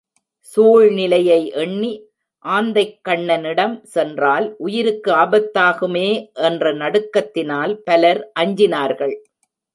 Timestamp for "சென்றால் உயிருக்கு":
3.87-5.11